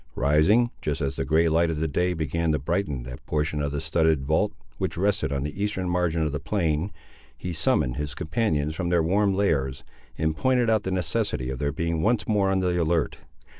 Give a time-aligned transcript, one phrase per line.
[0.15, 3.79] Rising, just as the grey light of day began to brighten that portion of the
[3.79, 6.91] studded vault which rested on the eastern margin of the plain,
[7.37, 9.83] he summoned his companions from their warm lairs,
[10.17, 13.19] and pointed out the necessity of their being once more on the alert.